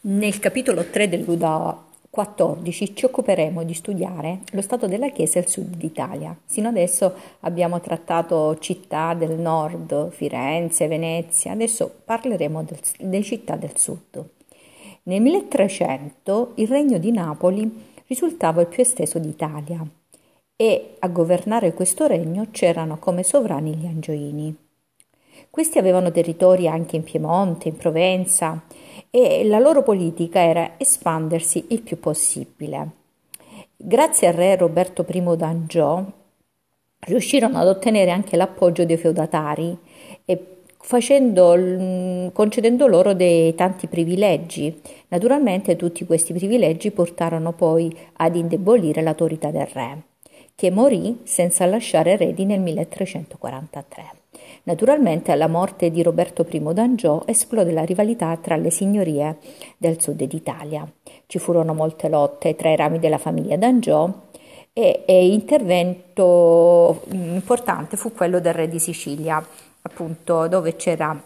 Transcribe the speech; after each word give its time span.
Nel 0.00 0.38
capitolo 0.38 0.84
3 0.84 1.08
del 1.08 1.24
Buddha 1.24 1.84
14 2.08 2.94
ci 2.94 3.04
occuperemo 3.04 3.64
di 3.64 3.74
studiare 3.74 4.42
lo 4.52 4.62
stato 4.62 4.86
della 4.86 5.08
Chiesa 5.08 5.40
il 5.40 5.48
sud 5.48 5.74
d'Italia. 5.74 6.38
Sino 6.44 6.68
adesso 6.68 7.14
abbiamo 7.40 7.80
trattato 7.80 8.56
città 8.58 9.14
del 9.14 9.40
nord, 9.40 10.10
Firenze, 10.10 10.86
Venezia, 10.86 11.50
adesso 11.50 11.92
parleremo 12.04 12.62
del, 12.62 12.78
delle 13.00 13.24
città 13.24 13.56
del 13.56 13.76
sud. 13.76 14.24
Nel 15.02 15.20
1300 15.20 16.52
il 16.54 16.68
regno 16.68 16.98
di 16.98 17.10
Napoli 17.10 17.86
risultava 18.06 18.60
il 18.60 18.68
più 18.68 18.82
esteso 18.82 19.18
d'Italia 19.18 19.84
e 20.54 20.94
a 21.00 21.08
governare 21.08 21.74
questo 21.74 22.06
regno 22.06 22.46
c'erano 22.52 22.98
come 22.98 23.24
sovrani 23.24 23.74
gli 23.74 23.86
Angioini. 23.86 24.67
Questi 25.58 25.78
avevano 25.78 26.12
territori 26.12 26.68
anche 26.68 26.94
in 26.94 27.02
Piemonte, 27.02 27.66
in 27.66 27.76
Provenza 27.76 28.62
e 29.10 29.44
la 29.44 29.58
loro 29.58 29.82
politica 29.82 30.40
era 30.40 30.74
espandersi 30.76 31.64
il 31.70 31.82
più 31.82 31.98
possibile. 31.98 32.90
Grazie 33.76 34.28
al 34.28 34.34
re 34.34 34.54
Roberto 34.54 35.04
I 35.08 35.36
d'Angiò 35.36 36.04
riuscirono 37.00 37.58
ad 37.58 37.66
ottenere 37.66 38.12
anche 38.12 38.36
l'appoggio 38.36 38.84
dei 38.84 38.96
feudatari 38.96 39.76
e 40.24 40.44
facendo, 40.78 42.30
concedendo 42.32 42.86
loro 42.86 43.12
dei 43.12 43.52
tanti 43.56 43.88
privilegi. 43.88 44.80
Naturalmente 45.08 45.74
tutti 45.74 46.06
questi 46.06 46.32
privilegi 46.32 46.92
portarono 46.92 47.50
poi 47.52 47.92
ad 48.18 48.36
indebolire 48.36 49.02
l'autorità 49.02 49.50
del 49.50 49.66
re, 49.66 50.02
che 50.54 50.70
morì 50.70 51.22
senza 51.24 51.66
lasciare 51.66 52.12
eredi 52.12 52.44
nel 52.44 52.60
1343. 52.60 54.27
Naturalmente 54.68 55.32
alla 55.32 55.48
morte 55.48 55.90
di 55.90 56.02
Roberto 56.02 56.46
I 56.46 56.60
d'Angiò 56.74 57.22
esplode 57.24 57.72
la 57.72 57.86
rivalità 57.86 58.36
tra 58.36 58.54
le 58.56 58.70
signorie 58.70 59.38
del 59.78 59.98
sud 59.98 60.22
d'Italia. 60.22 60.86
Ci 61.24 61.38
furono 61.38 61.72
molte 61.72 62.10
lotte 62.10 62.54
tra 62.54 62.68
i 62.70 62.76
rami 62.76 62.98
della 62.98 63.16
famiglia 63.16 63.56
d'Angiò 63.56 64.28
e, 64.74 65.04
e 65.06 65.32
intervento 65.32 67.00
importante 67.12 67.96
fu 67.96 68.12
quello 68.12 68.40
del 68.40 68.52
re 68.52 68.68
di 68.68 68.78
Sicilia, 68.78 69.42
appunto 69.80 70.48
dove 70.48 70.76
c'era 70.76 71.18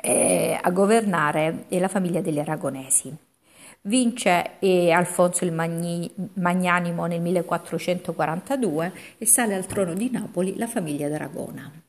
eh, 0.00 0.58
a 0.58 0.70
governare 0.70 1.66
la 1.68 1.88
famiglia 1.88 2.22
degli 2.22 2.38
aragonesi. 2.38 3.14
Vince 3.82 4.52
eh, 4.60 4.90
Alfonso 4.90 5.44
il 5.44 5.52
Magni, 5.52 6.10
Magnanimo 6.36 7.04
nel 7.04 7.20
1442 7.20 8.92
e 9.18 9.26
sale 9.26 9.54
al 9.54 9.66
trono 9.66 9.92
di 9.92 10.08
Napoli 10.10 10.56
la 10.56 10.66
famiglia 10.66 11.10
d'Aragona. 11.10 11.87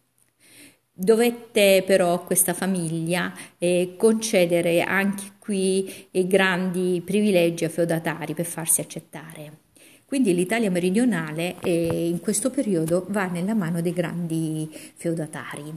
Dovette 1.02 1.82
però 1.86 2.26
questa 2.26 2.54
famiglia 2.54 3.34
eh, 3.58 3.94
concedere 3.96 4.82
anche 4.82 5.32
qui 5.40 6.08
eh, 6.12 6.28
grandi 6.28 7.02
privilegi 7.06 7.64
ai 7.64 7.70
feudatari 7.70 8.34
per 8.34 8.44
farsi 8.44 8.82
accettare. 8.82 9.60
Quindi 10.04 10.36
l'Italia 10.36 10.70
meridionale 10.70 11.56
eh, 11.62 12.10
in 12.10 12.20
questo 12.20 12.50
periodo 12.50 13.06
va 13.12 13.28
nella 13.28 13.54
mano 13.54 13.80
dei 13.80 13.94
grandi 13.94 14.70
feudatari. 14.96 15.74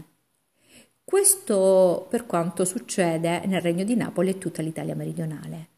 Questo 1.05 2.05
per 2.11 2.27
quanto 2.27 2.65
succede 2.65 3.47
nel 3.47 3.61
Regno 3.61 3.85
di 3.85 3.95
Napoli 3.95 4.31
e 4.31 4.39
tutta 4.39 4.61
l'Italia 4.61 4.97
meridionale. 4.97 5.69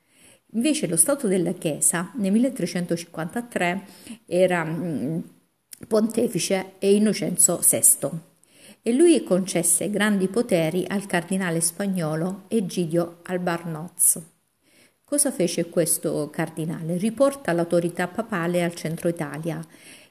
Invece 0.52 0.86
lo 0.86 0.96
Stato 0.96 1.28
della 1.28 1.52
Chiesa 1.52 2.12
nel 2.14 2.32
1353 2.32 3.82
era 4.24 4.64
mh, 4.64 4.86
mm, 4.86 5.18
pontefice 5.86 6.76
e 6.78 6.94
Innocenzo 6.94 7.60
VI 7.62 8.32
e 8.86 8.92
lui 8.92 9.24
concesse 9.24 9.88
grandi 9.88 10.28
poteri 10.28 10.84
al 10.86 11.06
cardinale 11.06 11.62
spagnolo 11.62 12.42
Egidio 12.48 13.20
Albarnoz. 13.22 14.20
Cosa 15.02 15.30
fece 15.30 15.70
questo 15.70 16.28
cardinale? 16.30 16.98
Riporta 16.98 17.52
l'autorità 17.52 18.08
papale 18.08 18.62
al 18.62 18.74
centro 18.74 19.08
Italia, 19.08 19.58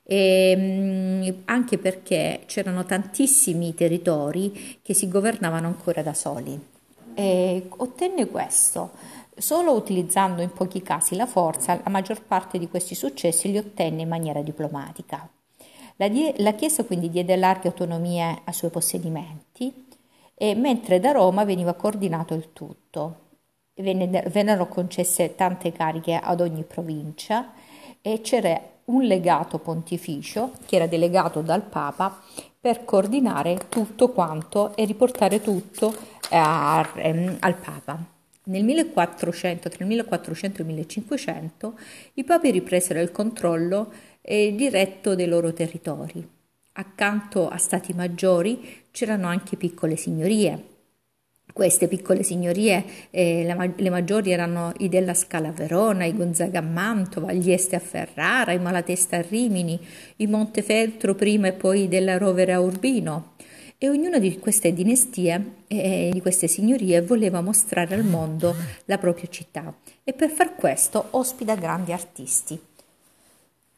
e, 0.02 0.56
mm, 0.58 1.42
anche 1.46 1.78
perché 1.78 2.42
c'erano 2.48 2.84
tantissimi 2.84 3.76
territori 3.76 4.80
che 4.82 4.96
si 4.96 5.08
governavano 5.08 5.68
ancora 5.68 6.02
da 6.02 6.16
soli. 6.16 6.60
E 7.14 7.68
ottenne 7.70 8.26
questo 8.26 8.92
solo 9.38 9.74
utilizzando 9.74 10.42
in 10.42 10.52
pochi 10.52 10.82
casi 10.82 11.16
la 11.16 11.28
forza, 11.28 11.80
la 11.84 11.90
maggior 11.92 12.24
parte 12.24 12.58
di 12.58 12.68
questi 12.68 12.96
successi 12.96 13.52
li 13.52 13.60
ottenne 13.60 14.02
in 14.02 14.08
maniera 14.08 14.42
diplomatica. 14.42 15.30
La, 15.98 16.08
die- 16.08 16.34
la 16.38 16.54
Chiesa 16.54 16.84
quindi 16.84 17.10
diede 17.10 17.36
larghe 17.36 17.68
autonomie 17.68 18.42
ai 18.44 18.54
suoi 18.54 18.72
possedimenti, 18.72 19.92
e 20.36 20.56
mentre 20.56 21.00
da 21.00 21.12
Roma 21.12 21.46
veniva 21.46 21.74
coordinato 21.74 22.34
il 22.34 22.52
tutto. 22.54 23.20
Venne, 23.76 24.24
vennero 24.30 24.68
concesse 24.68 25.36
tante 25.36 25.72
cariche 25.72 26.16
ad 26.16 26.42
ogni 26.42 26.64
provincia 26.64 27.54
e 28.02 28.22
c'era 28.22 28.60
un 28.86 29.04
legato 29.04 29.58
pontificio 29.60 30.52
che 30.66 30.76
era 30.76 30.86
delegato 30.86 31.42
dal 31.42 31.64
Papa 31.64 32.22
per 32.60 32.84
coordinare 32.86 33.68
tutto 33.70 34.10
quanto 34.10 34.76
e 34.76 34.86
riportare 34.86 35.42
tutto 35.42 35.96
eh, 36.30 36.36
a, 36.38 36.88
ehm, 36.96 37.38
al 37.40 37.56
Papa. 37.56 38.12
Nel 38.46 38.64
1400, 38.66 39.70
tra 39.70 39.78
il 39.80 39.88
1400 39.88 40.58
e 40.58 40.62
il 40.62 40.68
1500, 40.68 41.74
i 42.16 42.24
papi 42.26 42.52
ripresero 42.52 43.00
il 43.00 43.12
controllo 43.12 43.92
e 44.26 44.56
diretto 44.56 45.16
dei 45.16 45.28
loro 45.28 45.52
territori. 45.52 46.26
Accanto 46.76 47.50
a 47.50 47.58
stati 47.58 47.94
maggiori 47.94 48.86
c'erano 48.90 49.28
anche 49.28 49.58
piccole 49.58 49.98
signorie. 49.98 50.72
Queste 51.52 51.88
piccole 51.88 52.24
signorie, 52.24 52.84
eh, 53.12 53.44
la, 53.44 53.70
le 53.76 53.90
maggiori 53.92 54.32
erano 54.32 54.72
i 54.78 54.90
della 54.90 55.14
Scala 55.14 55.52
Verona, 55.52 56.06
i 56.06 56.16
Gonzaga 56.16 56.60
a 56.60 56.64
Mantova, 56.64 57.32
gli 57.32 57.52
Este 57.52 57.76
a 57.76 57.80
Ferrara, 57.80 58.54
i 58.54 58.60
Malatesta 58.60 59.18
a 59.18 59.22
Rimini, 59.22 59.80
i 60.16 60.26
Montefeltro 60.26 61.14
prima 61.14 61.50
e 61.50 61.54
poi 61.54 61.88
della 61.88 62.18
Rovere 62.18 62.54
a 62.54 62.60
Urbino. 62.60 63.34
E 63.78 63.90
ognuna 63.90 64.18
di 64.18 64.40
queste 64.40 64.74
dinastie 64.74 65.56
eh, 65.68 66.10
di 66.12 66.22
queste 66.22 66.48
signorie 66.48 67.02
voleva 67.02 67.42
mostrare 67.42 67.94
al 67.94 68.06
mondo 68.06 68.56
la 68.86 68.98
propria 68.98 69.28
città 69.30 69.76
e 70.04 70.14
per 70.14 70.30
far 70.30 70.56
questo 70.56 71.08
ospita 71.12 71.56
grandi 71.56 71.92
artisti. 71.92 72.60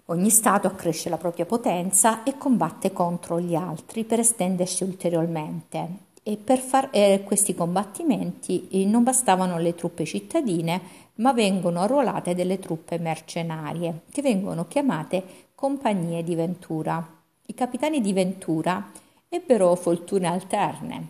Ogni 0.10 0.30
Stato 0.30 0.68
accresce 0.68 1.10
la 1.10 1.18
propria 1.18 1.48
potenza 1.48 2.22
e 2.22 2.38
combatte 2.38 2.94
contro 2.94 3.40
gli 3.40 3.56
altri 3.56 4.04
per 4.04 4.20
estendersi 4.20 4.84
ulteriormente. 4.84 6.04
E 6.22 6.38
per 6.38 6.60
fare 6.60 6.90
eh, 6.92 7.24
questi 7.26 7.56
combattimenti 7.56 8.68
eh, 8.70 8.86
non 8.86 9.02
bastavano 9.02 9.58
le 9.58 9.74
truppe 9.74 10.06
cittadine, 10.06 10.80
ma 11.16 11.34
vengono 11.34 11.82
arruolate 11.82 12.36
delle 12.36 12.60
truppe 12.60 13.00
mercenarie, 13.00 14.02
che 14.12 14.22
vengono 14.22 14.68
chiamate 14.68 15.24
compagnie 15.56 16.24
di 16.24 16.36
Ventura. 16.36 17.04
I 17.48 17.54
capitani 17.56 18.00
di 18.00 18.14
Ventura 18.14 18.92
ebbero 19.28 19.74
fortune 19.74 20.28
alterne, 20.28 21.10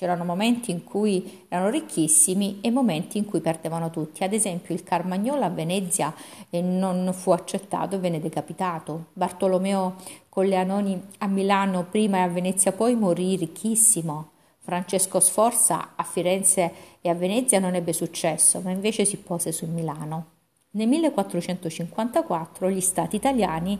C'erano 0.00 0.24
momenti 0.24 0.70
in 0.70 0.82
cui 0.82 1.44
erano 1.46 1.68
ricchissimi 1.68 2.60
e 2.62 2.70
momenti 2.70 3.18
in 3.18 3.26
cui 3.26 3.42
perdevano 3.42 3.90
tutti. 3.90 4.24
Ad 4.24 4.32
esempio 4.32 4.74
il 4.74 4.82
Carmagnolo 4.82 5.44
a 5.44 5.50
Venezia 5.50 6.14
eh, 6.48 6.62
non 6.62 7.12
fu 7.12 7.32
accettato 7.32 7.96
e 7.96 7.98
venne 7.98 8.18
decapitato. 8.18 9.08
Bartolomeo 9.12 9.96
Colleanoni 10.30 11.08
a 11.18 11.26
Milano 11.26 11.84
prima 11.84 12.16
e 12.16 12.20
a 12.20 12.28
Venezia 12.28 12.72
poi 12.72 12.94
morì 12.94 13.36
ricchissimo. 13.36 14.30
Francesco 14.60 15.20
Sforza 15.20 15.90
a 15.96 16.02
Firenze 16.02 16.72
e 17.02 17.10
a 17.10 17.14
Venezia 17.14 17.58
non 17.58 17.74
ebbe 17.74 17.92
successo, 17.92 18.62
ma 18.62 18.70
invece 18.70 19.04
si 19.04 19.18
pose 19.18 19.52
su 19.52 19.66
Milano. 19.66 20.28
Nel 20.70 20.88
1454 20.88 22.70
gli 22.70 22.80
stati 22.80 23.16
italiani 23.16 23.78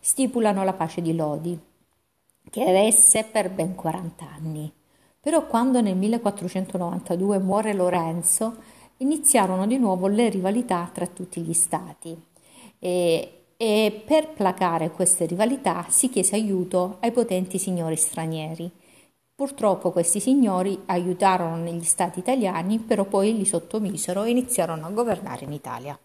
stipulano 0.00 0.64
la 0.64 0.74
pace 0.74 1.00
di 1.00 1.14
Lodi, 1.14 1.58
che 2.50 2.70
resse 2.70 3.24
per 3.24 3.48
ben 3.48 3.74
40 3.74 4.28
anni. 4.36 4.72
Però 5.22 5.46
quando 5.46 5.80
nel 5.80 5.94
1492 5.94 7.38
muore 7.38 7.74
Lorenzo, 7.74 8.56
iniziarono 8.96 9.68
di 9.68 9.78
nuovo 9.78 10.08
le 10.08 10.28
rivalità 10.28 10.90
tra 10.92 11.06
tutti 11.06 11.40
gli 11.40 11.52
stati 11.52 12.20
e, 12.80 13.44
e 13.56 14.02
per 14.04 14.30
placare 14.30 14.90
queste 14.90 15.26
rivalità 15.26 15.86
si 15.88 16.08
chiese 16.08 16.34
aiuto 16.34 16.96
ai 16.98 17.12
potenti 17.12 17.58
signori 17.58 17.94
stranieri. 17.94 18.68
Purtroppo 19.32 19.92
questi 19.92 20.18
signori 20.18 20.76
aiutarono 20.86 21.54
negli 21.54 21.84
stati 21.84 22.18
italiani, 22.18 22.80
però 22.80 23.04
poi 23.04 23.36
li 23.36 23.44
sottomisero 23.44 24.24
e 24.24 24.30
iniziarono 24.30 24.86
a 24.86 24.90
governare 24.90 25.44
in 25.44 25.52
Italia. 25.52 25.96